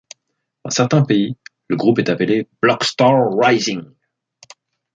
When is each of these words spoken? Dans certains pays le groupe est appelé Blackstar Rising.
Dans 0.63 0.71
certains 0.71 1.03
pays 1.03 1.35
le 1.67 1.75
groupe 1.75 1.99
est 1.99 2.09
appelé 2.09 2.47
Blackstar 2.63 3.37
Rising. 3.39 3.83